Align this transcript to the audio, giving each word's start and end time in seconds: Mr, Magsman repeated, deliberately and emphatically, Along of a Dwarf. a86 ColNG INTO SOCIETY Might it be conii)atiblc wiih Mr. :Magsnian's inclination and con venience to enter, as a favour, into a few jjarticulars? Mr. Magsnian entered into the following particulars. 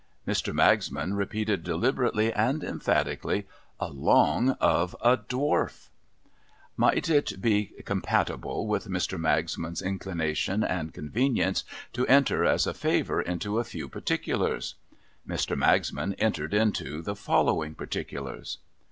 Mr, 0.27 0.51
Magsman 0.51 1.13
repeated, 1.15 1.63
deliberately 1.63 2.33
and 2.33 2.63
emphatically, 2.63 3.45
Along 3.79 4.57
of 4.59 4.95
a 4.99 5.15
Dwarf. 5.15 5.89
a86 5.89 5.89
ColNG 5.93 5.97
INTO 6.01 6.73
SOCIETY 6.73 6.77
Might 7.05 7.09
it 7.11 7.39
be 7.41 7.71
conii)atiblc 7.83 8.39
wiih 8.41 8.87
Mr. 8.87 9.19
:Magsnian's 9.19 9.81
inclination 9.83 10.63
and 10.63 10.91
con 10.91 11.09
venience 11.11 11.63
to 11.93 12.07
enter, 12.07 12.43
as 12.43 12.65
a 12.65 12.73
favour, 12.73 13.21
into 13.21 13.59
a 13.59 13.63
few 13.63 13.87
jjarticulars? 13.87 14.73
Mr. 15.27 15.55
Magsnian 15.55 16.15
entered 16.15 16.55
into 16.55 17.03
the 17.03 17.15
following 17.15 17.75
particulars. 17.75 18.57